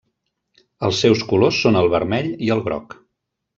[0.87, 2.99] Els seus colors són el vermell i el groc.